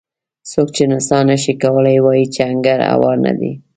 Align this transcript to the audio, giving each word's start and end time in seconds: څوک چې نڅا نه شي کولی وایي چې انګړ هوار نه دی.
څوک 0.51 0.67
چې 0.75 0.83
نڅا 0.89 1.19
نه 1.29 1.35
شي 1.43 1.53
کولی 1.63 1.97
وایي 2.05 2.25
چې 2.33 2.41
انګړ 2.51 2.79
هوار 2.91 3.17
نه 3.25 3.33
دی. 3.39 3.51